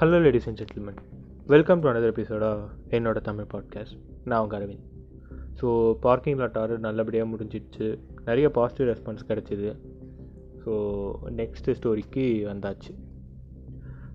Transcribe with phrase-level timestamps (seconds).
[0.00, 0.98] Hello ladies and gentlemen
[1.46, 2.44] welcome to another episode
[2.96, 4.84] என்னோட Tamil podcast நான் உங்கள் அரவிந்த்.
[5.60, 5.66] ஸோ
[6.00, 7.86] பார்க்கிங் லாட் ஆறு நல்லபடியாக முடிஞ்சிடுச்சு.
[8.24, 9.70] நிறைய பாசிட்டிவ் ரெஸ்பான்ஸ் கிடச்சிது.
[10.62, 10.72] ஸோ
[11.40, 12.92] நெக்ஸ்ட் ஸ்டோரிக்கு வந்தாச்சு.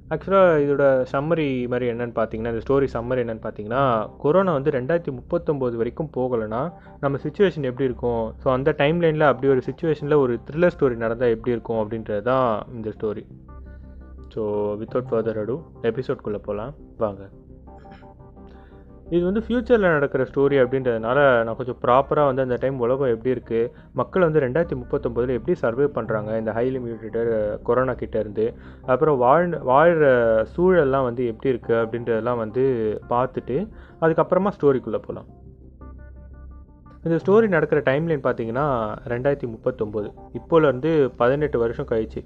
[0.10, 3.84] ஆக்சுவலாக இதோட சம்மரி மாதிரி என்னென்னு பார்த்தீங்கன்னா இந்த ஸ்டோரி சம்மரி என்னென்னு பார்த்தீங்கன்னா
[4.18, 6.62] கொரோனா வந்து ரெண்டாயிரத்தி முப்பத்தொம்போது வரைக்கும் போகலைன்னா
[7.00, 8.34] நம்ம சுச்சுவேஷன் எப்படி இருக்கும்?
[8.44, 12.68] ஸோ அந்த டைம் லைனில் அப்படி ஒரு சுச்சுவேஷனில் ஒரு த்ரில்லர் ஸ்டோரி நடந்தால் எப்படி இருக்கும் அப்படின்றது தான்
[12.74, 13.26] இந்த ஸ்டோரி
[14.34, 14.42] ஸோ
[14.82, 17.24] வித்தவுட் ஃபர்தர் அடு எபிசோட்குள்ளே போகலாம் வாங்க.
[19.12, 23.72] இது வந்து ஃப்யூச்சரில் நடக்கிற ஸ்டோரி அப்படின்றதுனால நான் கொஞ்சம் ப்ராப்பராக வந்து அந்த டைம் உலகம் எப்படி இருக்குது
[23.94, 27.32] மக்கள் வந்து ரெண்டாயிரத்தி முப்பத்தொம்போதில் எப்படி சர்வே பண்ணுறாங்க இந்த ஹைலி மியூட்டேட்டர்
[27.64, 28.46] கொரோனா கிட்டேருந்து
[28.86, 30.08] அப்புறம் வாழ் வாழ்கிற
[30.56, 32.64] சூழல்லாம் வந்து எப்படி இருக்குது அப்படின்றதெல்லாம் வந்து
[33.10, 33.58] பார்த்துட்டு
[34.02, 35.30] அதுக்கப்புறமா ஸ்டோரிக்குள்ளே போகலாம்
[37.04, 38.66] இந்த ஸ்டோரி நடக்கிற டைம்லைன் பார்த்தீங்கன்னா
[39.08, 42.22] ரெண்டாயிரத்தி முப்பத்தொம்போது இப்போலேருந்து பதினெட்டு வருஷம் கழிச்சு.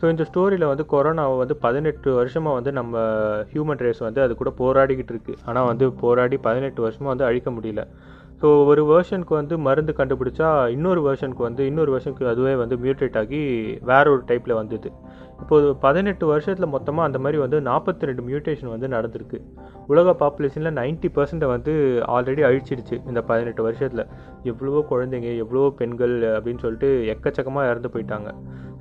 [0.00, 3.00] ஸோ இந்த ஸ்டோரியில் வந்து கொரோனாவை வந்து பதினெட்டு வருஷமாக வந்து நம்ம
[3.52, 5.34] ஹியூமன் ரேஸ் வந்து அது கூட போராடிக்கிட்டு இருக்கு.
[5.48, 7.84] ஆனால் வந்து போராடி பதினெட்டு வருஷமாக வந்து அழிக்க முடியல.
[8.42, 13.40] ஸோ ஒரு வேர்ஷனுக்கு வந்து மருந்து கண்டுபிடிச்சா இன்னொரு வேர்ஷனுக்கு வந்து இன்னொரு வருஷனுக்கு அதுவே வந்து மியூட்டேட் ஆகி
[13.90, 14.90] வேற ஒரு டைப்பில் வந்தது.
[15.42, 19.38] இப்போது பதினெட்டு வருஷத்தில் மொத்தமாக அந்த மாதிரி வந்து நாற்பத்தி ரெண்டு மியூட்டேஷன் வந்து நடந்திருக்கு.
[19.92, 21.72] உலக பாப்புலேஷனில் நைன்ட்டி பர்சன்ட்டை வந்து
[22.14, 24.04] ஆல்ரெடி அழிச்சிடுச்சு இந்த பதினெட்டு வருஷத்தில்.
[24.50, 28.30] எவ்வளவோ குழந்தைங்க எவ்வளவோ பெண்கள் அப்படின்னு சொல்லிட்டு எக்கச்சக்கமாக இறந்து போயிட்டாங்க.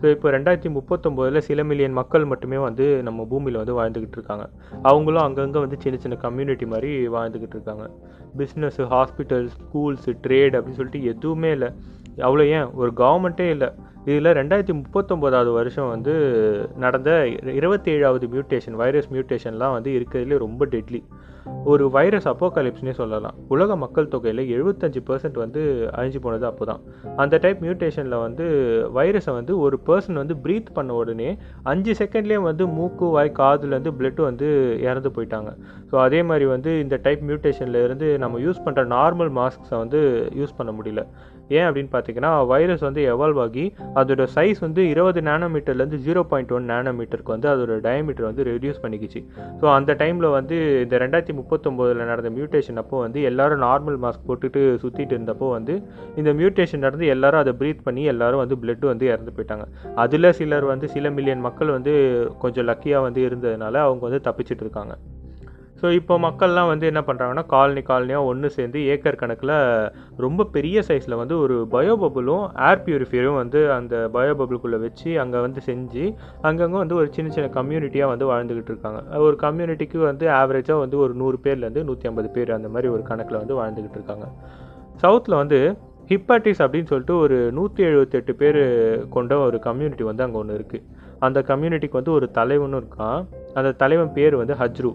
[0.01, 4.45] ஸோ இப்போ ரெண்டாயிரத்தி முப்பத்தொம்போதில் சில மில்லியன் மக்கள் மட்டுமே வந்து நம்ம பூமியில் வந்து வாழ்ந்துக்கிட்டு இருக்காங்க.
[4.89, 7.85] அவங்களும் அங்கங்கே வந்து சின்ன சின்ன கம்யூனிட்டி மாதிரி வாழ்ந்துக்கிட்டு இருக்காங்க.
[8.39, 11.69] பிஸ்னஸ்ஸு ஹாஸ்பிட்டல்ஸ் ஸ்கூல்ஸு ட்ரேட் அப்படின்னு சொல்லிட்டு எதுவுமே இல்லை.
[12.17, 12.67] அவ்வளோ ஏன்?
[12.73, 13.69] ஒரு கவர்மெண்ட்டே இல்லை.
[14.05, 16.13] இதில் ரெண்டாயிரத்தி முப்பத்தொம்போதாவது வருஷம் வந்து
[16.77, 21.03] நடந்த இருபத்தி ஏழாவது மியூட்டேஷன் வைரஸ் மியூட்டேஷன்லாம் வந்து இருக்கிறதுலே ரொம்ப டெட்லி
[21.63, 23.35] ஒரு வைரஸ் அப்போகாலிப்ஸ்னே சொல்லலாம்.
[23.47, 25.61] உலக மக்கள் தொகையில் எழுபத்தஞ்சு பர்சன்ட் வந்து
[25.97, 26.81] அழிஞ்சு போனது அப்போ தான்
[27.15, 28.45] அந்த டைப் மியூட்டேஷனில் வந்து
[28.95, 34.21] வைரஸை வந்து ஒரு பர்சன் வந்து ப்ரீத் பண்ண உடனே அஞ்சு செகண்ட்லேயே வந்து மூக்கு வாய் காதுலேருந்து பிளட்
[34.21, 34.49] வந்து
[34.81, 35.51] இறந்து போயிட்டாங்க.
[35.91, 40.57] ஸோ அதே மாதிரி வந்து இந்த டைப் மியூட்டேஷனில் இருந்து நம்ம யூஸ் பண்ணுற நார்மல் மாஸ்க்ஸை வந்து யூஸ்
[40.57, 41.03] பண்ண முடியல.
[41.57, 43.65] ஏன் அப்படின்னு பார்த்தீங்கன்னா வைரஸ் வந்து எவால்வ் ஆகி
[44.01, 49.21] அதோட சைஸ் வந்து இருபது நேனோமீட்டர்லேருந்து ஜீரோ பாயிண்ட் ஒன் நேனோமீட்டருக்கு வந்து அதோட டயமீட்டர் வந்து ரெடியூஸ் பண்ணிக்கிச்சு.
[49.61, 54.63] ஸோ அந்த டைமில் வந்து இந்த ரெண்டாயிரத்தி முப்பத்தொம்போதில் நடந்த மியூட்டேஷன் அப்போ வந்து எல்லாரும் நார்மல் மாஸ்க் போட்டுட்டு
[54.83, 55.75] சுற்றிட்டு இருந்தப்போ வந்து
[56.21, 59.67] இந்த மியூட்டேஷன் நடந்து எல்லாரும் அதை ப்ரீத் பண்ணி எல்லாரும் வந்து பிளட் வந்து இறந்து போயிட்டாங்க.
[60.05, 61.93] அதில் சிலர் வந்து சில மில்லியன் மக்கள் வந்து
[62.45, 64.95] கொஞ்சம் லக்கியாக வந்து இருந்ததுனால அவங்க வந்து தப்பிச்சிட்டு இருக்காங்க.
[65.81, 69.53] ஸோ இப்போ மக்கள்லாம் வந்து என்ன பண்ணுறாங்கன்னா காலனி காலனியாக ஒன்று சேர்ந்து ஏக்கர் கணக்கில்
[70.25, 76.05] ரொம்ப பெரிய சைஸில் வந்து ஒரு பயோபபுளும் ஏர் பியூரிஃபையரும் வந்து அந்த பயோபபுளுக்குள்ளே வச்சு அங்கே வந்து செஞ்சு
[76.47, 79.01] அங்கங்கே வந்து ஒரு சின்ன சின்ன கம்யூனிட்டியாக வந்து வாழ்ந்துக்கிட்டு இருக்காங்க.
[79.27, 83.41] ஒரு கம்யூனிட்டிக்கு வந்து ஆவரேஜாக வந்து ஒரு நூறு பேர்லேருந்து நூற்றி ஐம்பது பேர் அந்த மாதிரி ஒரு கணக்கில்
[83.41, 84.27] வந்து வாழ்ந்துக்கிட்டு இருக்காங்க.
[85.03, 85.59] சவுத்தில் வந்து
[86.11, 88.61] ஹிப்பாட்டிஸ் அப்படின்னு சொல்லிட்டு ஒரு நூற்றி எழுபத்தெட்டு பேர்
[89.15, 90.85] கொண்ட ஒரு கம்யூனிட்டி வந்து அங்கே ஒன்று இருக்குது
[91.27, 93.21] அந்த கம்யூனிட்டிக்கு வந்து ஒரு தலைவனும் இருக்கான்.
[93.59, 94.91] அந்த தலைவன் பேர் வந்து ஹஜ்ரு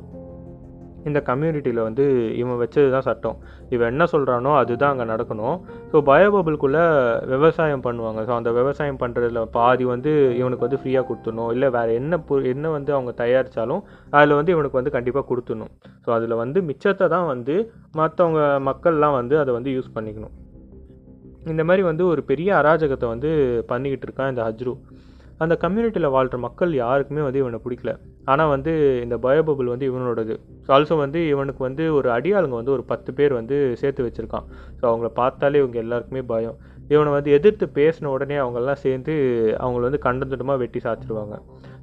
[1.08, 2.04] இந்த கம்யூனிட்டியில் வந்து
[2.40, 3.36] இவன் வச்சது தான் சட்டம்.
[3.74, 5.56] இவன் என்ன சொல்கிறானோ அதுதான் அங்கே நடக்கணும்.
[5.92, 6.84] ஸோ பயோபபிள்குள்ளே
[7.32, 8.20] விவசாயம் பண்ணுவாங்க.
[8.28, 11.50] ஸோ அந்த விவசாயம் பண்ணுறதுல பாதி வந்து இவனுக்கு வந்து ஃப்ரீயாக கொடுத்துடணும்.
[11.56, 13.82] இல்லை வேறு என்ன பொ என்ன வந்து அவங்க தயாரித்தாலும்
[14.18, 15.72] அதில் வந்து இவனுக்கு வந்து கண்டிப்பாக கொடுத்துடணும்.
[16.04, 17.56] ஸோ அதில் வந்து மிச்சத்தை தான் வந்து
[18.00, 18.40] மற்றவங்க
[18.70, 20.34] மக்கள்லாம் வந்து அதை வந்து யூஸ் பண்ணிக்கணும்.
[21.52, 23.30] இந்த மாதிரி வந்து ஒரு பெரிய அராஜகத்தை வந்து
[23.70, 24.74] பண்ணிக்கிட்டு இருக்கான் இந்த ஹஜ்ரு.
[25.42, 27.92] அந்த கம்யூனிட்டியில் வாழ்கிற மக்கள் யாருக்குமே வந்து இவனை பிடிக்கல.
[28.24, 28.72] ஆனால் வந்து
[29.04, 30.34] இந்த பயோபபுள் வந்து இவனோடது.
[30.68, 34.46] ஆல்சோ வந்து இவனுக்கு வந்து ஒரு அடியாளுங்க வந்து ஒரு பத்து பேர் வந்து சேர்த்து வச்சுருக்கான்.
[34.78, 36.56] ஸோ அவங்கள பார்த்தாலே இவங்க எல்லாருக்குமே பயம்.
[36.88, 39.14] இவனை வந்து எதிர்த்து பேசின உடனே அவங்கெல்லாம் சேர்ந்து
[39.60, 41.36] அவங்கள வந்து கண்டந்துட்டமாக வெட்டி சாச்சிருவாங்க.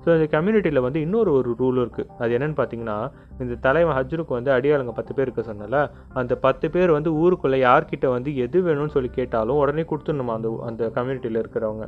[0.10, 2.96] ஸோ இந்த கம்யூனிட்டியில் வந்து இன்னொரு ஒரு ரூல் இருக்குது அது என்னென்னு பார்த்தீங்கன்னா
[3.44, 5.80] இந்த தலைவன் ஹஜ்ருக்கு வந்து அடியாளுங்க பத்து பேர் இருக்க சொன்னல
[6.20, 10.90] அந்த பத்து பேர் வந்து ஊருக்குள்ளே யார்கிட்ட வந்து எது வேணும்னு சொல்லி கேட்டாலும் உடனே கொடுத்துடணுமா அந்த அந்த
[10.96, 11.86] கம்யூனிட்டியில் இருக்கிறவங்க.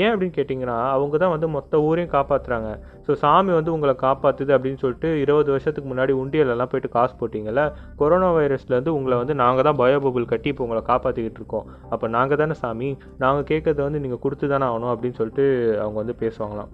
[0.00, 2.70] ஏன் அப்படின்னு கேட்டிங்கன்னா அவங்க தான் வந்து மொத்த ஊரையும் காப்பாற்றுறாங்க
[3.06, 7.64] ஸோ சாமி வந்து உங்களை காப்பாற்றுது அப்படின்னு சொல்லிட்டு இருபது வருஷத்துக்கு முன்னாடி உண்டியலெல்லாம் போயிட்டு காசு போட்டிங்கல்ல
[8.02, 11.68] கொரோனா வைரஸ்லேருந்து உங்களை வந்து நாங்கள் தான் பயோபபுள் கட்டி இப்போ உங்களை காப்பாற்றிக்கிட்டு இருக்கோம்.
[11.92, 12.90] அப்போ நாங்கள் தானே சாமி
[13.24, 15.46] நாங்கள் கேட்குறத வந்து நீங்கள் கொடுத்து தானே ஆகணும் அப்படின்னு சொல்லிட்டு
[15.84, 16.72] அவங்க வந்து பேசுவாங்களாம்.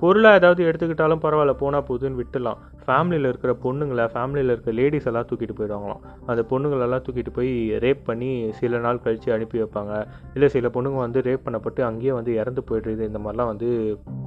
[0.00, 5.56] பொருளாக ஏதாவது எடுத்துக்கிட்டாலும் பரவாயில்ல போனால் போதுன்னு விட்டுலாம் ஃபேமிலியில் இருக்கிற பொண்ணுங்களை ஃபேமிலியில் இருக்கிற லேடிஸ் எல்லாம் தூக்கிட்டு
[5.58, 6.02] போயிடுவாங்களாம்.
[6.26, 7.52] அந்த பொண்ணுங்களெல்லாம் தூக்கிட்டு போய்
[7.84, 10.06] ரேப் பண்ணி சில நாள் கழித்து அனுப்பி வைப்பாங்க.
[10.34, 13.70] இல்லை சில பொண்ணுங்க வந்து ரேப் பண்ணப்பட்டு அங்கேயே வந்து இறந்து போய்டுறது இந்த மாதிரிலாம் வந்து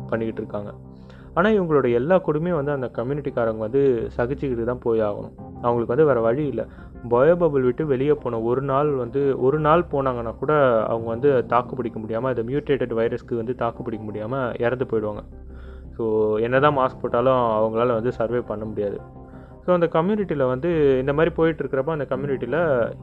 [0.10, 0.72] பண்ணிக்கிட்டு இருக்காங்க.
[1.34, 3.82] ஆனால் இவங்களோட எல்லா கொடுமையும் வந்து அந்த கம்யூனிட்டிக்காரங்க வந்து
[4.18, 5.36] சகிச்சுக்கிட்டு தான் போய் ஆகணும்.
[5.62, 6.66] அவங்களுக்கு வந்து வேறு வழி இல்லை.
[7.10, 10.54] பயோபபிள் விட்டு வெளியே போன ஒரு நாள் வந்து ஒரு நாள் போனாங்கன்னா கூட
[10.88, 15.24] அவங்க வந்து தாக்கு பிடிக்க முடியாமல் அந்த மியூட்டேட்டட் வைரஸ்க்கு வந்து தாக்கு பிடிக்க முடியாமல் இறந்து போயிடுவாங்க.
[16.02, 16.08] ஸோ
[16.46, 18.98] என்ன தான் மாஸ்க் போட்டாலும் அவங்களால வந்து சர்வே பண்ண முடியாது.
[19.66, 20.70] ஸோ அந்த கம்யூனிட்டியில் வந்து
[21.02, 22.58] இந்த மாதிரி போயிட்டு இருக்கிறப்ப அந்த கம்யூனிட்டியில்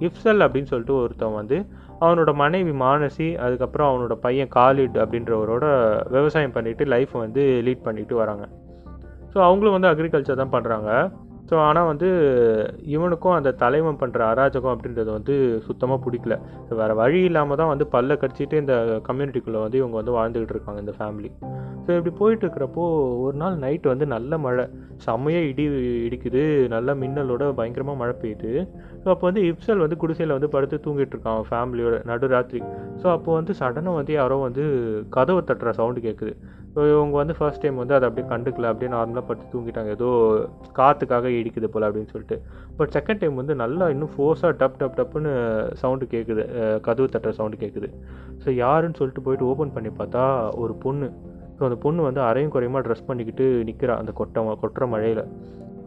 [0.06, 1.56] இஃப்சல் அப்படின்னு சொல்லிட்டு ஒருத்தன் வந்து
[2.00, 5.66] அவனோட மனைவி மானசி அதுக்கப்புறம் அவனோட பையன் காலிட் அப்படின்றவரோட
[6.16, 8.46] விவசாயம் பண்ணிவிட்டு லைஃப்பை வந்து லீட் பண்ணிட்டு வராங்க.
[9.32, 10.90] ஸோ அவங்களும் வந்து அக்ரிகல்ச்சர் தான் பண்ணுறாங்க
[11.50, 12.08] ஸோ ஆனால் வந்து
[12.94, 15.34] இவனுக்கும் அந்த தலைவன் பண்ணுற அராஜகம் அப்படின்றது வந்து
[15.66, 16.34] சுத்தமாக பிடிக்கல.
[16.80, 18.74] வேறு வழி இல்லாமல் தான் வந்து பல்ல கடிச்சிட்டு இந்த
[19.08, 21.30] கம்யூனிட்டிக்குள்ளே வந்து இவங்க வந்து வாழ்ந்துக்கிட்டு இருக்காங்க இந்த ஃபேமிலி
[21.84, 22.82] ஸோ இப்படி போயிட்டு இருக்கிறப்போ
[23.26, 24.64] ஒரு நாள் நைட் வந்து நல்ல மழை.
[25.04, 25.64] செம்மையாக இடி
[26.06, 26.42] இடிக்குது.
[26.74, 28.52] நல்ல மின்னலோட பயங்கரமாக மழை பெய்யுது.
[29.02, 32.60] ஸோ அப்போ வந்து இப்சல் வந்து குடிசையில் வந்து படுத்து தூங்கிட்டு இருக்கான் ஃபேமிலியோட நடுராத்திரி.
[33.00, 34.64] ஸோ அப்போ வந்து சடனாக வந்து யாரோ வந்து
[35.16, 36.34] கதவை தட்டுற சவுண்டு கேட்குது
[36.78, 38.68] ஸோ இவங்க வந்து ஃபர்ஸ்ட் டைம் வந்து அதை அப்படியே கண்டுக்கல.
[38.72, 39.90] அப்படியே நார்மலாக படுத்து தூங்கிட்டாங்க.
[39.96, 40.08] ஏதோ
[40.76, 42.36] காற்றுக்காக இடிக்குது போல் அப்படின்னு சொல்லிட்டு.
[42.78, 45.32] பட் செகண்ட் டைம் வந்து நல்லா இன்னும் ஃபோர்ஸாக டப் டப் டப்புன்னு
[45.80, 46.44] சவுண்டு கேட்குது
[46.86, 47.88] கதவு தட்டுற சவுண்டு கேட்குது
[48.44, 50.22] ஸோ யாருன்னு சொல்லிட்டு போயிட்டு ஓப்பன் பண்ணி பார்த்தா
[50.64, 51.08] ஒரு பொண்ணு.
[51.58, 55.24] ஸோ அந்த பொண்ணு வந்து அரையும் குறையுமா ட்ரெஸ் பண்ணிக்கிட்டு நிற்கிறா அந்த கொட்டை கொட்டுற மழையில்.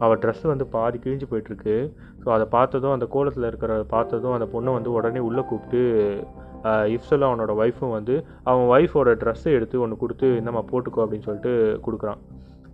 [0.04, 1.76] அவள் ட்ரெஸ் வந்து பாதி கிழிஞ்சு போயிட்டுருக்கு
[2.22, 5.82] ஸோ அதை பார்த்ததும் அந்த கோலத்தில் இருக்கிற பார்த்ததும் அந்த பொண்ணை வந்து உடனே உள்ளே கூப்பிட்டு
[6.94, 8.14] இஃப்ஸலும் அவனோட ஒய்ஃபும் வந்து
[8.50, 11.52] அவன் ஒய்ஃபோட ட்ரெஸ்ஸை எடுத்து ஒன்று கொடுத்து இந்தம்மா போட்டுக்கோ அப்படின்னு சொல்லிட்டு
[11.86, 12.20] கொடுக்குறான்.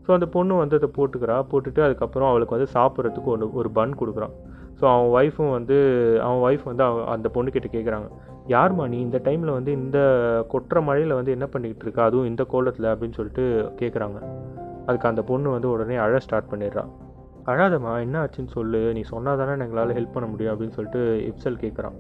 [0.04, 1.36] ஸோ அந்த பொண்ணு வந்து அதை போட்டுக்கிறா.
[1.52, 4.34] போட்டுட்டு அதுக்கப்புறம் அவளுக்கு வந்து சாப்பிட்றதுக்கு ஒன்று ஒரு பன் கொடுக்குறான்.
[4.80, 5.76] ஸோ அவன் ஒய்ஃபும் வந்து
[6.26, 8.08] அவன் ஒய்ஃப் வந்து அவ அந்த பொண்ணுக்கிட்ட கேட்குறாங்க
[8.54, 9.98] யார்மா நீ இந்த டைமில் வந்து இந்த
[10.52, 12.04] கொட்டுற மழையில் வந்து என்ன பண்ணிக்கிட்டு இருக்கா?
[12.04, 13.44] அதுவும் இந்த கோலத்தில் அப்படின்னு சொல்லிட்டு
[13.80, 14.18] கேட்குறாங்க
[14.86, 16.92] அதுக்கு அந்த பொண்ணு வந்து உடனே அழ ஸ்டார்ட் பண்ணிடுறான்
[17.52, 18.80] அழாதம்மா என்ன ஆச்சுன்னு சொல்லு.
[18.96, 21.98] நீ சொன்னால் தானே எங்களால் ஹெல்ப் பண்ண முடியும் அப்படின்னு சொல்லிட்டு இப்சல் கேட்குறான்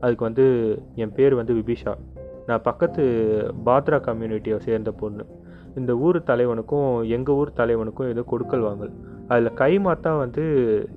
[0.00, 0.46] அதுக்கு வந்து
[0.94, 1.94] என் பேர் வந்து விபிஷா.
[2.46, 3.02] நான் பக்கத்து
[3.64, 5.24] பாத்ரா கம்யூனிட்டியை சேர்ந்த பொண்ணு.
[5.76, 8.92] இந்த ஊர் தலைவனுக்கும் எங்கள் ஊர் தலைவனுக்கும் ஏதோ கொடுக்கல் வாங்கல்.
[9.28, 10.44] அதில் கைமாத்தா வந்து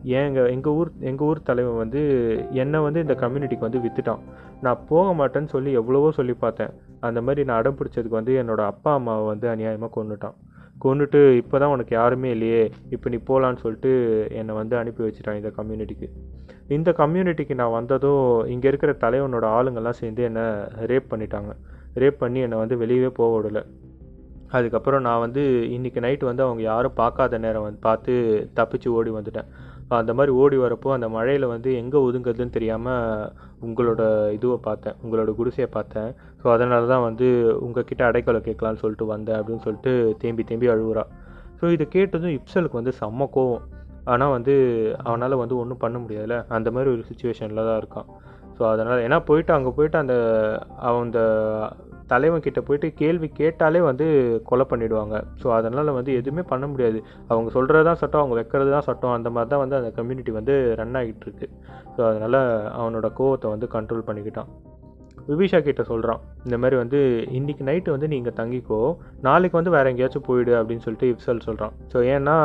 [0.04, 2.02] எங்கள் எங்கள் ஊர் எங்கள் ஊர் தலைவன் வந்து
[2.52, 4.22] என்னை வந்து இந்த கம்யூனிட்டிக்கு வந்து விற்றுட்டான்
[4.62, 6.74] நான் போக மாட்டேன்னு சொல்லி எவ்வளவோ சொல்லி பார்த்தேன்.
[7.00, 10.38] அந்த மாதிரி நான் அடம் பிடிச்சதுக்கு வந்து என்னோடய அப்பா அம்மாவை வந்து அநியாயமாக கொண்டுட்டான்
[10.86, 13.92] கொண்டுட்டு இப்போ தான் உனக்கு யாருமே இல்லையே இப்போ நீ போகலான்னு சொல்லிட்டு
[14.32, 16.10] என்னை வந்து அனுப்பி வச்சுட்டான் இந்த கம்யூனிட்டிக்கு
[16.68, 20.44] இந்த கம்யூனிட்டிக்கு நான் வந்ததும் இங்கே இருக்கிற தலைவனோட ஆளுங்கெல்லாம் சேர்ந்து என்னை
[20.92, 21.52] ரேப் பண்ணிட்டாங்க.
[21.96, 23.64] ரேப் பண்ணி என்னை வந்து வெளியவே போக விடலை.
[24.50, 25.42] அதுக்கப்புறம் நான் வந்து
[25.76, 28.14] இன்றைக்கி நைட் வந்து அவங்க யாரும் பார்க்காத நேரம் வந்து பார்த்து
[28.56, 29.50] தப்பிச்சு ஓடி வந்துட்டேன்.
[29.98, 33.32] அந்த மாதிரி ஓடி வரப்போ அந்த மழையில் வந்து எங்கே ஒதுங்குறதுன்னு தெரியாமல்
[33.68, 34.02] உங்களோட
[34.38, 34.96] இதுவை பார்த்தேன்.
[35.04, 36.10] உங்களோட குடிசையை பார்த்தேன்.
[36.42, 37.28] ஸோ அதனால தான் வந்து
[37.66, 39.94] உங்ககிட்ட அடைக்கலை கேட்கலான்னு சொல்லிட்டு வந்தேன் அப்படின்னு சொல்லிட்டு
[40.24, 41.06] தேம்பி தேம்பி அழுகுறா
[41.62, 43.66] ஸோ இதை கேட்டதும் இப்சலுக்கு வந்து செம்ம கோவம்.
[44.12, 44.54] ஆனால் வந்து
[45.04, 48.08] அவனால் வந்து ஒன்றும் பண்ண முடியாதுல்ல அந்த மாதிரி ஒரு சுச்சுவேஷனில் தான் இருக்கான்.
[48.58, 50.16] ஸோ அதனால் ஏன்னா போயிட்டு அங்கே போயிட்டு அந்த
[50.88, 51.22] அவன் அந்த
[52.14, 54.06] தலைவன் கிட்ட போயிட்டு கேள்வி கேட்டாலே வந்து
[54.50, 55.16] கொலை பண்ணிடுவாங்க.
[55.42, 57.02] ஸோ அதனால் வந்து எதுவுமே பண்ண முடியாது.
[57.32, 59.16] அவங்க சொல்கிறது தான் சட்டம் அவங்க வைக்கிறது தான் சட்டம்.
[59.18, 61.50] அந்த மாதிரி தான் வந்து அந்த கம்யூனிட்டி வந்து ரன் ஆகிட்டு இருக்கு.
[61.96, 62.40] ஸோ அதனால்
[62.80, 64.52] அவனோட கோவத்தை வந்து கண்ட்ரோல் பண்ணிக்கிட்டான்.
[65.30, 67.00] விபிஷா கிட்ட சொல்கிறான் இந்த மாதிரி வந்து
[67.38, 68.80] இன்றைக்கி நைட்டு வந்து நீங்கள் தங்கிக்கோ
[69.22, 72.36] நாளைக்கு வந்து வேறு எங்கேயாச்சும் போயிடு அப்படின்னு சொல்லிட்டு இப்சல் சொல்கிறான் ஸோ ஏன்னா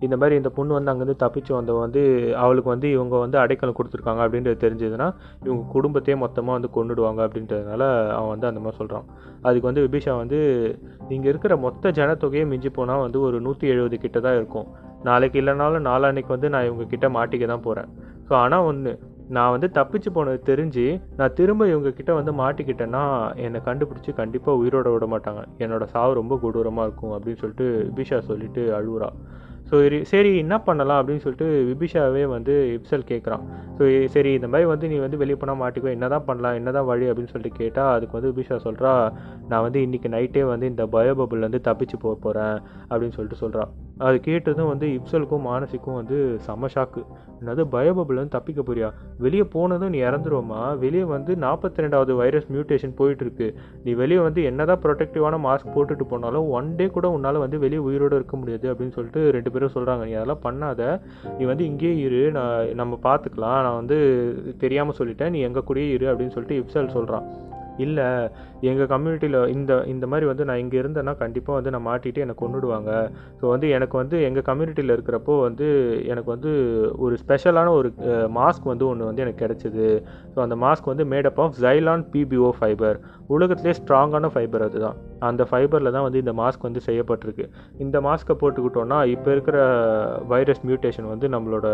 [0.00, 2.02] இந்த மாதிரி இந்த பொண்ணு வந்து அங்கேருந்து தப்பிச்சு வந்த வந்து
[2.36, 5.08] அவளுக்கு வந்து இவங்க வந்து அடைக்கலம் கொடுத்துருக்காங்க அப்படின்றது தெரிஞ்சதுன்னா
[5.44, 7.82] இவங்க குடும்பத்தையே மொத்தமாக வந்து கொண்டுடுவாங்க அப்படின்றதுனால
[8.12, 9.06] அவன் வந்து அந்த மாதிரி சொல்கிறான்
[9.42, 10.40] அதுக்கு வந்து விபிஷா வந்து
[11.08, 14.68] இங்கே இருக்கிற மொத்த ஜனத்தொகையை மிஞ்சி போனால் வந்து ஒரு நூற்றி எழுபது கிட்ட தான் இருக்கும்.
[15.02, 17.90] நாளைக்கு இல்லைனாலும் நாளான்னைக்கு வந்து நான் இவங்க கிட்ட மாட்டிக்க தான் போகிறேன்
[18.28, 18.92] ஸோ ஆனால் ஒன்று
[19.36, 20.84] நான் வந்து தப்பிச்சு போனது தெரிஞ்சு
[21.18, 23.02] நான் திரும்ப இவங்கக்கிட்ட வந்து மாட்டிக்கிட்டேன்னா
[23.46, 25.42] என்னை கண்டுபிடிச்சி கண்டிப்பாக உயிரோட விட மாட்டாங்க.
[25.64, 29.10] என்னோட சாவு ரொம்ப கொடூரமாக இருக்கும் அப்படின்னு சொல்லிட்டு விபிஷா சொல்லிட்டு அழுவுறா.
[29.70, 29.76] ஸோ
[30.10, 33.42] சரி என்ன பண்ணலாம் அப்படின்னு சொல்லிட்டு விபிஷாவே வந்து இப்சல் கேட்குறான்
[33.78, 33.82] ஸோ
[34.14, 37.08] சரி இந்த மாதிரி வந்து நீ வந்து வெளியே போனால் மாட்டிக்கோ என்ன தான் பண்ணலாம் என்ன தான் வழி
[37.10, 38.92] அப்படின்னு சொல்லிட்டு கேட்டால் அதுக்கு வந்து விபிஷா சொல்கிறா
[39.48, 42.56] நான் வந்து இன்றைக்கி நைட்டே வந்து இந்த பயோ பபுள்லேருந்து தப்பிச்சு போக போகிறேன்
[42.90, 43.66] அப்படின்னு சொல்லிட்டு சொல்கிறா
[43.98, 47.00] அது கேட்டதும் வந்து இப்சலுக்கும் மானசிக்கும் வந்து செம ஷாக்கு
[47.40, 48.88] என்னது பயோபபிள்லேருந்து தப்பிக்க போறியா?
[49.18, 53.54] வெளியே போனதும் நீ இறந்துருவோமா வெளியே வந்து நாற்பத்தி ரெண்டாவது வைரஸ் மியூட்டேஷன் போயிட்டுருக்கு.
[53.84, 58.14] நீ வெளியே வந்து என்னதான் ப்ரொடெக்டிவான மாஸ்க் போட்டுட்டு போனாலும் ஒன் டே கூட உன்னால் வந்து வெளியே உயிரோடு
[58.14, 61.00] இருக்க முடியாது அப்படின்னு சொல்லிட்டு ரெண்டு பேரும் சொல்கிறாங்க நீ அதெல்லாம் பண்ணாத.
[61.38, 62.30] நீ வந்து இங்கேயே இரு.
[62.30, 63.60] நான் நம்ம பார்த்துக்கலாம்.
[63.66, 63.98] நான் வந்து
[64.58, 65.30] தெரியாமல் சொல்லிட்டேன்.
[65.30, 67.26] நீ எங்கள் கூடயே இரு அப்படின்னு சொல்லிட்டு இப்சல் சொல்கிறான்
[67.78, 68.06] இல்லை
[68.60, 72.90] எங்கள் கம்யூனிட்டியில் இந்த இந்த மாதிரி வந்து நான் இங்கே இருந்தேன்னா கண்டிப்பாக வந்து நான் மாட்டிட்டு என்னை கொண்டுடுவாங்க
[73.40, 75.66] ஸோ வந்து எனக்கு வந்து எங்கள் கம்யூனிட்டியில் இருக்கிறப்போ வந்து
[76.12, 76.52] எனக்கு வந்து
[76.98, 77.90] ஒரு ஸ்பெஷலான ஒரு
[78.38, 79.88] மாஸ்க் வந்து ஒன்று வந்து எனக்கு கிடச்சிது.
[80.34, 82.98] ஸோ அந்த மாஸ்க் வந்து made up of Zylon PBO fibre
[83.36, 84.96] உலகத்துலேயே ஸ்ட்ராங்கான ஃபைபர் அதுதான்.
[85.28, 87.44] அந்த ஃபைபரில் தான் வந்து இந்த மாஸ்க் வந்து செய்யப்பட்டிருக்கு.
[87.84, 89.58] இந்த மாஸ்க்கை போட்டுக்கிட்டோன்னா இப்போ இருக்கிற
[90.32, 91.66] வைரஸ் மியூட்டேஷன் வந்து நம்மளோட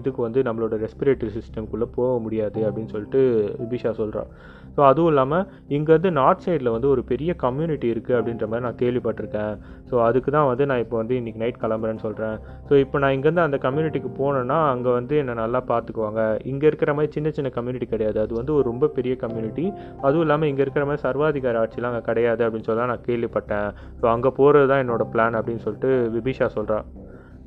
[0.00, 3.22] இதுக்கு வந்து நம்மளோட ரெஸ்பிரேட்டரி சிஸ்டம்குள்ளே போக முடியாது அப்படின்னு சொல்லிட்டு
[3.62, 4.30] விபிஷா சொல்கிறான்
[4.74, 9.54] ஸோ அதுவும் இல்லாமல் இங்கேருந்து நார்த் சைடில் வந்து ஒரு பெரிய கம்யூனிட்டி இருக்குது அப்படின்ற மாதிரி நான் கேள்விப்பட்டிருக்கேன்.
[9.88, 12.36] ஸோ அதுக்கு தான் வந்து நான் இப்போ வந்து இன்றைக்கி நைட் கிளம்புறேன்னு சொல்கிறேன்
[12.68, 16.20] ஸோ இப்போ நான் இங்கேருந்து அந்த கம்யூனிட்டிக்கு போனேன்னா அங்கே வந்து என்னை நல்லா பார்த்துக்குவாங்க.
[16.52, 18.18] இங்கே இருக்கிற மாதிரி சின்ன சின்ன கம்யூனிட்டி கிடையாது.
[18.24, 19.66] அது வந்து ஒரு ரொம்ப பெரிய கம்யூனிட்டி
[20.06, 23.68] அதுவும் இல்லாமல் இங்கே இருக்கிற மாதிரி சர்வாதிகார ஆட்சிலாம் அங்கே கிடையாது அப்படின்னு சொல்லி நான் கேள்விப்பட்டேன்.
[24.00, 26.78] ஸோ அங்கே போகிறது தான் என்னோட பிளான் அப்படின்னு சொல்லிட்டு விபிஷா சொல்கிறா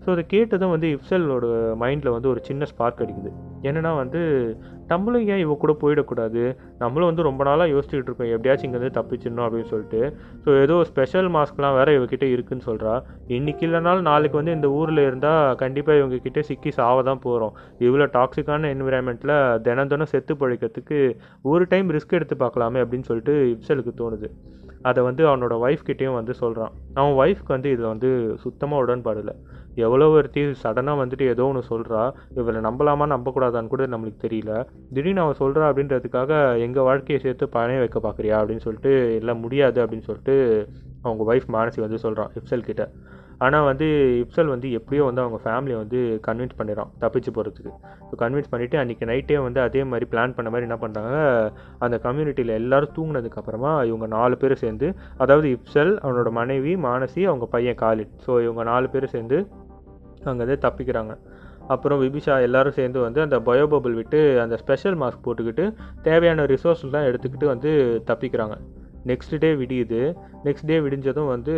[0.03, 1.48] ஸோ அதை கேட்டதும் வந்து இப்சலோட
[1.81, 3.29] மைண்டில் வந்து ஒரு சின்ன ஸ்பார்க் அடிக்குது.
[3.67, 4.22] என்னென்னா வந்து
[4.91, 6.41] நம்மளும் ஏன் இவ கூட போயிடக்கூடாது?
[6.81, 8.31] நம்மளும் வந்து ரொம்ப நாளாக யோசிச்சுக்கிட்டு இருக்கோம்.
[8.36, 10.01] எப்படியாச்சும் இங்கேருந்து தப்பிச்சிடணும் அப்படின்னு சொல்லிட்டு.
[10.45, 12.93] ஸோ ஏதோ ஸ்பெஷல் மாஸ்க்லாம் வேறு இவகிட்ட இருக்குன்னு சொல்கிறா
[13.38, 17.55] இன்றைக்கி இல்லைனாலும் நாளைக்கு வந்து இந்த ஊரில் இருந்தால் கண்டிப்பாக இவங்கக்கிட்ட சிக்கி சாவ தான் போகிறோம்
[17.88, 19.36] இவ்வளோ டாக்ஸிக்கான என்விரான்மெண்ட்டில்
[19.67, 21.00] தினம் தினம் செத்து பழிக்கிறதுக்கு
[21.53, 24.29] ஒரு டைம் ரிஸ்க் எடுத்து பார்க்கலாமே அப்படின்னு சொல்லிட்டு இப்சலுக்கு தோணுது.
[24.84, 28.10] அதை வந்து அவனோட ஒய்ஃப் கிட்டேயும் வந்து சொல்கிறான் அவன் ஒய்ஃப்க்கு வந்து இதில் வந்து
[28.44, 29.36] சுத்தமாக உடன்பாடில்லை
[29.78, 32.02] எவ்வளோ ஒருத்தி சடனாக வந்துட்டு ஏதோ ஒன்று சொல்கிறா
[32.40, 34.52] இவளை நம்பலாமா நம்பக்கூடாதான்னு கூட நம்மளுக்கு தெரியல.
[34.96, 36.32] திடீர்னு அவன் சொல்கிறா அப்படின்றதுக்காக
[36.66, 40.36] எங்கள் வாழ்க்கையை சேர்த்து பணைய வைக்க பார்க்குறியா அப்படின்னு சொல்லிட்டு இல்லை முடியாது அப்படின்னு சொல்லிட்டு
[41.04, 42.84] அவங்க ஒய்ஃப் மானசி வந்து சொல்கிறான் இப்சல் கிட்ட.
[43.44, 43.88] ஆனால் வந்து
[44.22, 47.72] இப்சல் வந்து எப்படியோ வந்து அவங்க ஃபேமிலியை வந்து கன்வின்ஸ் பண்ணிடுறான் தப்பிச்சு போகிறதுக்கு
[48.10, 51.16] ஸோ கன்வின்ஸ் பண்ணிவிட்டு அன்றைக்கி நைட்டே வந்து அதே மாதிரி பிளான் பண்ண மாதிரி என்ன பண்ணுறாங்க
[51.86, 57.80] அந்த கம்யூனிட்டியில் எல்லோரும் தூங்கினதுக்கப்புறமா இவங்க நாலு பேர் சேர்ந்து அதாவது இப்சல் அவனோட மனைவி மானசி அவங்க பையன்
[57.84, 59.40] காலிட் ஸோ இவங்க நாலு பேர் சேர்ந்து
[60.30, 61.14] அங்கேருந்து தப்பிக்கிறாங்க.
[61.74, 65.66] அப்புறம் விபிஷா எல்லாரும் சேர்ந்து வந்து அந்த பயோபபிள் விட்டு அந்த ஸ்பெஷல் மாஸ்க் போட்டுக்கிட்டு
[66.08, 67.72] தேவையான ரிசோர்ஸ்லாம் எடுத்துக்கிட்டு வந்து
[68.10, 68.56] தப்பிக்கிறாங்க.
[69.10, 70.01] Next day விடியுது.
[70.45, 71.53] நெக்ஸ்ட் டே விடிஞ்சதும் வந்து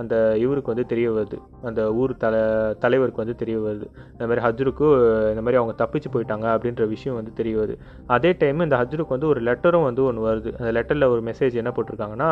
[0.00, 0.14] அந்த
[0.44, 1.38] இவருக்கு வந்து தெரிய வருது.
[1.68, 2.42] அந்த ஊர் தலை
[2.84, 3.86] தலைவருக்கு வந்து தெரிய வருது.
[4.14, 4.86] இந்த மாதிரி ஹஜ்ருக்கு
[5.32, 7.76] இந்த மாதிரி அவங்க தப்பிச்சு போயிட்டாங்க அப்படின்ற விஷயம் வந்து தெரிய வருது.
[8.16, 10.52] அதே டைம் இந்த ஹஜ்ருக்கு வந்து ஒரு லெட்டரும் வந்து ஒன்று வருது.
[10.60, 12.30] அந்த லெட்டரில் ஒரு மெசேஜ் என்ன போட்டிருக்காங்கன்னா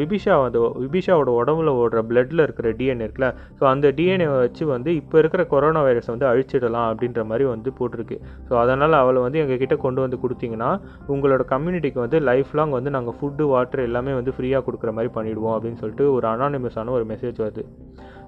[0.00, 5.16] விபிஷா வந்து விபிஷாவோட உடம்புல ஓடுற பிளட்டில் இருக்கிற டிஎன்ஏ இருக்குல்ல ஸோ அந்த டிஎன்ஏ வச்சு வந்து இப்போ
[5.22, 8.16] இருக்கிற கொரோனா வைரஸ் வந்து அழிச்சிடலாம் அப்படின்ற மாதிரி வந்து போட்டிருக்கு.
[8.48, 10.70] ஸோ அதனால் அவளை வந்து எங்ககிட்ட கொண்டு வந்து கொடுத்தீங்கன்னா
[11.14, 15.54] உங்களோட கம்யூனிட்டிக்கு வந்து லைஃப் லாங் வந்து நாங்கள் ஃபுட்டு வாட்டர் எல்லாமே வந்து ஃப்ரீயாக கொடுக்குற மாதிரி பண்ணிவிடுவோம்
[15.56, 17.64] அப்படின்னு சொல்லிட்டு ஒரு அனானிமஸான ஒரு மெசேஜ் வருது.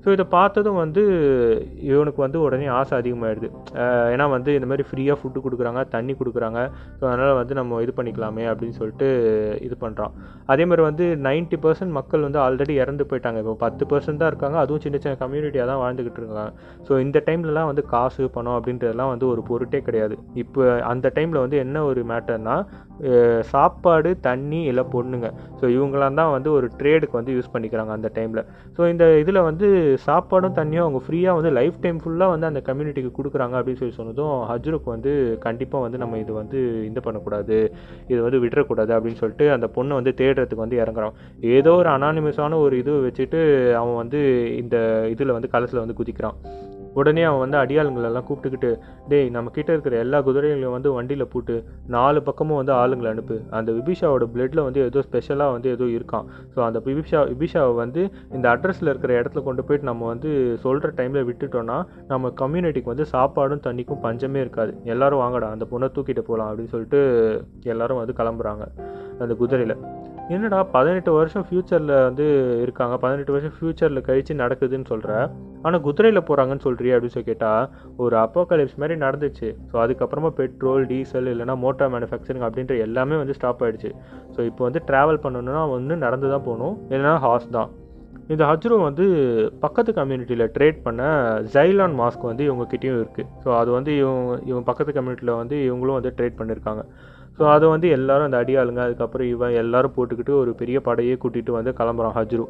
[0.03, 1.03] ஸோ இதை பார்த்ததும் வந்து
[1.91, 3.49] இவனுக்கு வந்து உடனே ஆசை அதிகமாகிடுது
[4.13, 6.61] ஏன்னா வந்து இந்த மாதிரி ஃப்ரீயாக ஃபுட்டு கொடுக்குறாங்க தண்ணி கொடுக்குறாங்க.
[6.99, 9.09] ஸோ அதனால் வந்து நம்ம இது பண்ணிக்கலாமே அப்படின்னு சொல்லிட்டு
[9.67, 10.13] இது பண்ணுறான்
[10.55, 13.41] அதே மாதிரி வந்து நைன்ட்டி பர்சன்ட் மக்கள் வந்து ஆல்ரெடி இறந்து போயிட்டாங்க.
[13.45, 14.59] இப்போ பத்து பர்சன்ட் தான் இருக்காங்க.
[14.65, 16.53] அதுவும் சின்ன சின்ன கம்யூனிட்டியாக தான் வாழ்ந்துக்கிட்டு இருக்காங்க.
[16.89, 20.17] ஸோ இந்த டைம்லலாம் வந்து காசு பணம் அப்படின்றதெல்லாம் வந்து ஒரு பொருட்டே கிடையாது.
[20.45, 22.65] இப்போ அந்த டைமில் வந்து என்ன ஒரு மேட்டர்னால்
[23.53, 25.29] சாப்பாடு தண்ணி இல்லை பொண்ணுங்க.
[25.61, 28.43] ஸோ இவங்களாம் தான் வந்து ஒரு ட்ரேடுக்கு வந்து யூஸ் பண்ணிக்கிறாங்க அந்த டைமில்.
[28.76, 29.67] ஸோ இந்த இதில் வந்து
[30.07, 34.35] சாப்பாடும் தண்ணியும் அவங்க ஃப்ரீயாக வந்து லைஃப் டைம் ஃபுல்லாக வந்து அந்த கம்யூனிட்டிக்கு கொடுக்குறாங்க அப்படின்னு சொல்லி சொன்னதும்
[34.50, 35.12] ஹஜ்ருக்கு வந்து
[35.47, 36.61] கண்டிப்பாக வந்து நம்ம இது வந்து
[36.91, 37.59] இது பண்ணக்கூடாது.
[38.12, 41.17] இது வந்து விட்டுறக்கூடாது அப்படின்னு சொல்லிட்டு அந்த பொண்ணை வந்து தேடுறதுக்கு வந்து இறங்குறான்
[41.59, 43.41] ஏதோ ஒரு அனானிமஸான ஒரு இது வச்சுட்டு
[43.83, 44.21] அவன் வந்து
[44.62, 44.76] இந்த
[45.15, 46.38] இதில் வந்து கலசில் வந்து குதிக்கிறான்.
[46.99, 48.71] உடனே அவன் வந்து அடியாளுங்களெல்லாம் கூப்பிட்டுக்கிட்டு
[49.11, 51.55] டேய் நம்ம கிட்ட இருக்கிற எல்லா குதிரைகளையும் வந்து வண்டியில் போட்டு
[51.95, 53.37] நாலு பக்கமும் வந்து ஆளுங்களை அனுப்பு.
[53.59, 56.26] அந்த விபிஷாவோட பிளட்டில் வந்து ஏதோ ஸ்பெஷலாக வந்து ஏதோ இருக்கான்.
[56.55, 58.03] ஸோ அந்த விபிஷா விபிஷாவை வந்து
[58.37, 60.31] இந்த அட்ரஸில் இருக்கிற இடத்துல கொண்டு போயிட்டு நம்ம வந்து
[60.65, 61.79] சொல்கிற டைமில் விட்டுட்டோன்னா
[62.12, 64.75] நம்ம கம்யூனிட்டிக்கு வந்து சாப்பாடும் தண்ணிக்கும் பஞ்சமே இருக்காது.
[64.95, 67.00] எல்லோரும் வாங்கடா அந்த பொண்ணை தூக்கிட்டு போகலாம் அப்படின்னு சொல்லிட்டு
[67.75, 68.67] எல்லோரும் வந்து கிளம்புறாங்க
[69.25, 69.76] அந்த குதிரையில்.
[70.35, 72.25] என்னடா பதினெட்டு வருஷம் ஃப்யூச்சரில் வந்து
[72.62, 72.95] இருக்காங்க.
[73.02, 75.12] பதினெட்டு வருஷம் ஃப்யூச்சரில் கழித்து நடக்குதுன்னு சொல்கிற
[75.66, 77.68] ஆனால் குதிரையில் போகிறாங்கன்னு சொல்கிறீ அப்படின்னு சொல்லி கேட்டால்
[78.04, 79.49] ஒரு அப்போகலிப்ஸ் மாதிரி நடந்துச்சு.
[79.71, 83.90] ஸோ அதுக்கப்புறமா பெட்ரோல் டீசல் இல்லைனா மோட்டார் மேனுஃபேக்சரிங் அப்படின்ற எல்லாமே வந்து ஸ்டாப் ஆகிடுச்சு
[84.35, 86.76] ஸோ இப்போ வந்து ட்ராவல் பண்ணணுன்னா வந்து நடந்து தான் போகணும்.
[86.90, 87.71] இல்லைனா ஹார்ஸ் தான்.
[88.35, 89.04] இந்த ஹஜ்ரு வந்து
[89.64, 91.02] பக்கத்து கம்யூனிட்டியில் ட்ரேட் பண்ண
[91.54, 96.12] ஜைலான் மாஸ்க் வந்து இவங்கக்கிட்டேயும் இருக்குது ஸோ அது வந்து இவங்க இவங்க பக்கத்து கம்யூனிட்டியில் வந்து இவங்களும் வந்து
[96.18, 96.83] ட்ரேட் பண்ணியிருக்காங்க
[97.38, 98.83] ஸோ அதை வந்து எல்லோரும் அந்த அடியாளுங்க.
[98.88, 102.47] அதுக்கப்புறம் இவன் எல்லோரும் போட்டுக்கிட்டு ஒரு பெரிய படையே கூட்டிகிட்டு வந்து கிளம்புறான் ஹஜ்ரு.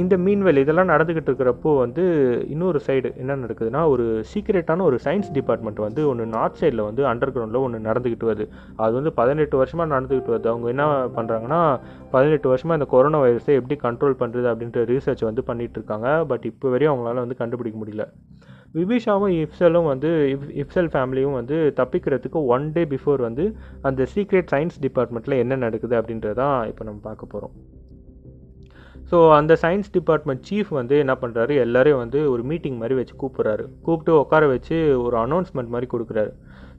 [0.00, 2.04] இந்த மீன்வெளி இதெல்லாம் நடந்துக்கிட்டு இருக்கிறப்போ வந்து
[2.52, 7.32] இன்னொரு சைடு என்ன நடக்குதுன்னா ஒரு சீக்ரெட்டான ஒரு சயின்ஸ் டிபார்ட்மெண்ட் வந்து ஒன்று நார்த் சைடில் வந்து அண்டர்
[7.34, 8.46] கிரவுண்டில் ஒன்று நடந்துக்கிட்டு வருது.
[8.76, 10.50] அது வந்து பதினெட்டு வருஷமாக நடந்துக்கிட்டு வருது.
[10.52, 11.60] அவங்க என்ன பண்ணுறாங்கன்னா
[12.10, 16.94] பதினெட்டு வருஷமாக இந்த கொரோனா வைரஸை எப்படி கண்ட்ரோல் பண்ணுறது அப்படின்ற ரீசர்ச் வந்து பண்ணிகிட்ருக்காங்க பட் இப்போ வரையும்
[16.94, 18.06] அவங்களால வந்து கண்டுபிடிக்க முடியல.
[18.74, 24.78] விபிஷாவும் இப்சலும் வந்து இப் இப்சல் ஃபேமிலியும் வந்து தப்பிக்கிறதுக்கு ஒன் டே பிஃபோர் வந்து அந்த சீக்ரெட் சயின்ஸ்
[24.80, 27.54] டிபார்ட்மெண்ட்டில் என்ன நடக்குது அப்படின்றதான் இப்போ நம்ம பார்க்க போகிறோம்
[29.10, 33.64] ஸோ அந்த சயின்ஸ் டிபார்ட்மெண்ட் சீஃப் வந்து என்ன பண்ணுறாரு எல்லோரையும் வந்து ஒரு மீட்டிங் மாதிரி வச்சு கூப்பிட்றாரு.
[33.82, 36.32] கூப்பிட்டு உட்கார வச்சு ஒரு அனௌன்ஸ்மெண்ட் மாதிரி கொடுக்குறாரு.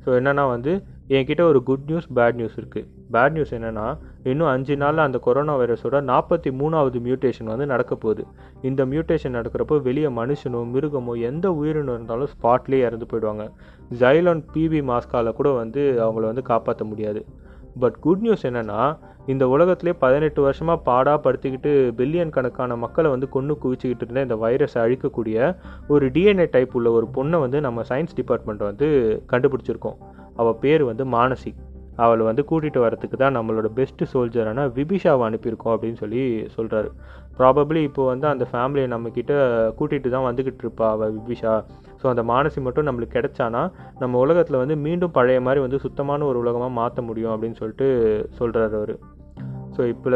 [0.06, 0.72] ஸோ என்னென்னா வந்து
[1.16, 3.86] என்கிட்ட ஒரு குட் நியூஸ் பேட் நியூஸ் இருக்குது பேட் நியூஸ் என்னென்னா
[4.32, 8.24] இன்னும் அஞ்சு நாளில் அந்த கொரோனா வைரஸோட நாற்பத்தி மூணாவது மியூட்டேஷன் வந்து நடக்க போகுது.
[8.70, 13.46] இந்த மியூட்டேஷன் நடக்கிறப்போ வெளியே மனுஷனோ மிருகமோ எந்த உயிரினம் இருந்தாலும் ஸ்பாட்லேயே இறந்து போயிடுவாங்க.
[14.02, 17.22] ஜைலான் பிபி மாஸ்கால கூட வந்து அவங்கள வந்து காப்பாற்ற முடியாது.
[17.80, 23.58] பட் குட் நியூஸ் என்னென்னா இந்த உலகத்திலே பதினெட்டு வருஷமாக பாடாக படுத்திக்கிட்டு பில்லியன் கணக்கான மக்களை வந்து கொண்டு
[23.64, 25.56] குவிச்சிக்கிட்டு இருந்த இந்த வைரஸை அழிக்கக்கூடிய
[25.88, 28.88] ஒரு டிஎன்ஏ டைப் உள்ள ஒரு பொண்ணை வந்து நம்ம சயின்ஸ் டிபார்ட்மெண்ட் வந்து
[29.32, 29.98] கண்டுபிடிச்சிருக்கோம்.
[30.36, 31.54] அவள் பேர் வந்து மானசி.
[31.98, 36.90] அவளை வந்து கூட்டிகிட்டு வரத்துக்கு தான் நம்மளோட பெஸ்ட்டு சோல்ஜரான விபிஷாவை அனுப்பியிருக்கோம் அப்படின்னு சொல்லி சொல்கிறாரு
[37.38, 39.34] ப்ராபப்ளி இப்போ வந்து அந்த ஃபேமிலியை நம்மக்கிட்ட
[39.78, 41.54] கூட்டிகிட்டு தான் வந்துக்கிட்டு இருப்பா அவள் விபிஷா.
[42.02, 46.40] ஸோ அந்த மானசி மட்டும் நம்மளுக்கு கிடைச்சானா நம்ம உலகத்தில் வந்து மீண்டும் பழைய மாதிரி வந்து சுத்தமான ஒரு
[46.40, 47.88] உலகமாக மாற்ற முடியும் அப்படின்னு சொல்லிட்டு
[48.40, 48.96] சொல்கிறாரு அவர்.
[49.78, 50.10] ஸோ இப்போ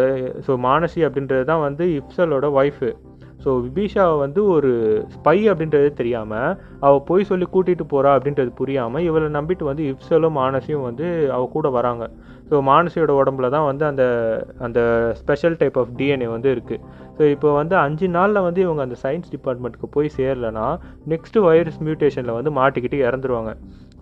[0.48, 2.90] ஸோ மானசி அப்படின்றது தான் வந்து இப்சலோட ஒய்ஃபு
[3.44, 4.72] ஸோ விபீஷாவை வந்து ஒரு
[5.16, 10.88] ஸ்பை அப்படின்றது தெரியாமல் அவள் போய் சொல்லி கூட்டிகிட்டு போகிறா அப்படின்றது புரியாமல் இவளை நம்பிட்டு வந்து இப்சலும் மானசியும்
[10.90, 12.06] வந்து அவள் கூட வராங்க.
[12.50, 14.04] ஸோ மானசியோட உடம்புல தான் வந்து அந்த
[14.66, 14.80] அந்த
[15.22, 16.84] ஸ்பெஷல் டைப் ஆஃப் டிஎன்ஏ வந்து இருக்குது
[17.18, 20.68] ஸோ இப்போ வந்து அஞ்சு நாளில் வந்து இவங்க அந்த சயின்ஸ் டிபார்ட்மெண்ட்டுக்கு போய் சேரலைன்னா
[21.14, 23.54] நெக்ஸ்ட்டு வைரஸ் மியூட்டேஷனில் வந்து மாட்டிக்கிட்டு இறந்துருவாங்க.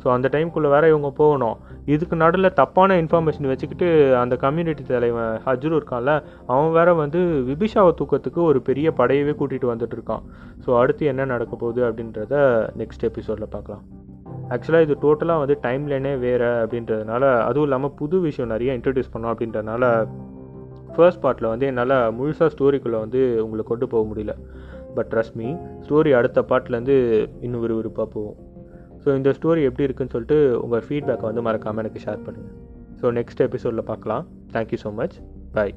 [0.05, 1.55] ஸோ அந்த டைம்குள்ளே வேறு இவங்க போகணும்.
[1.93, 3.87] இதுக்கு நடுவில் தப்பான இன்ஃபர்மேஷன் வச்சுக்கிட்டு
[4.21, 6.11] அந்த கம்யூனிட்டி தலைவன் ஹஜ்ரு இருக்கான்ல
[6.51, 7.19] அவன் வேற வந்து
[7.49, 10.23] விபிஷாவை தூக்கத்துக்கு ஒரு பெரிய படையவே கூட்டிகிட்டு வந்துட்டு இருக்கான்.
[10.65, 12.35] ஸோ அடுத்து என்ன நடக்க போகுது அப்படின்றத
[12.81, 13.83] நெக்ஸ்ட் எபிசோடில் பார்க்கலாம்.
[14.53, 19.33] ஆக்சுவலாக இது டோட்டலாக வந்து டைம் லைனே வேறு அப்படின்றதுனால அதுவும் இல்லாமல் புது விஷயம் நிறைய இன்ட்ரடியூஸ் பண்ணோம்
[19.33, 19.83] அப்படின்றதுனால
[20.95, 24.35] ஃபர்ஸ்ட் பார்ட்டில் வந்து என்னால் முழுசாக ஸ்டோரிக்குள்ளே வந்து உங்களை கொண்டு போக முடியல.
[24.97, 25.49] பட் ரஷ்மி
[25.85, 26.97] ஸ்டோரி அடுத்த பார்ட்லேருந்து
[27.45, 28.37] இன்னும் விறுவிறுப்பாக போகும்.
[29.05, 32.55] ஸோ இந்த ஸ்டோரி எப்படி இருக்குன்னு சொல்லிட்டு உங்கள் ஃபீட்பேக்கை வந்து மறக்காமல் எனக்கு ஷேர் பண்ணுங்கள்
[33.01, 34.23] ஸோ நெக்ஸ்ட் எபிசோடில் பார்க்கலாம்.
[34.53, 35.15] Thank you so much
[35.53, 35.75] bye